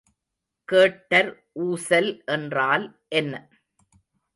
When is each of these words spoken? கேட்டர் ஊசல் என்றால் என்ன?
கேட்டர் 0.69 1.31
ஊசல் 1.59 2.11
என்றால் 2.25 2.87
என்ன? 3.09 3.33